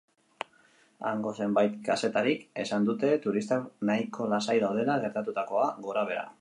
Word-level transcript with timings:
Hango 1.09 1.33
zenbait 1.41 1.75
kazetarik 1.89 2.41
esan 2.65 2.89
dute 2.89 3.13
turistak 3.27 3.69
nahiko 3.91 4.29
lasai 4.35 4.59
daudela, 4.67 5.01
gertatutakoa 5.07 5.73
gorabehera. 5.89 6.29